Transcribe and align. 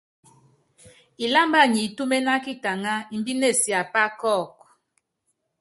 Ilámba 1.25 1.61
nyi 1.71 1.81
itúméne 1.87 2.29
ákitaŋá, 2.37 2.93
imbíne 3.15 3.49
siápá 3.61 4.03
kɔ́ɔku. 4.19 4.65